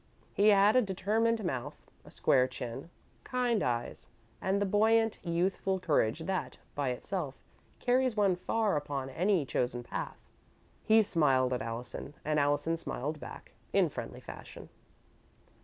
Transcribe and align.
He 0.33 0.47
had 0.47 0.75
a 0.75 0.81
determined 0.81 1.43
mouth, 1.45 1.77
a 2.03 2.09
square 2.09 2.47
chin, 2.47 2.89
kind 3.23 3.61
eyes, 3.61 4.07
and 4.41 4.59
the 4.59 4.65
buoyant 4.65 5.19
youthful 5.21 5.79
courage 5.79 6.21
that, 6.21 6.57
by 6.73 6.89
itself, 6.89 7.35
carries 7.79 8.17
one 8.17 8.35
far 8.35 8.75
upon 8.75 9.11
any 9.11 9.45
chosen 9.45 9.83
path. 9.83 10.17
He 10.83 11.03
smiled 11.03 11.53
at 11.53 11.61
Allison 11.61 12.15
and 12.25 12.39
Allison 12.39 12.77
smiled 12.77 13.19
back 13.19 13.51
at 13.53 13.75
him, 13.77 13.85
in 13.85 13.89
friendly 13.91 14.21
fashion. 14.21 14.69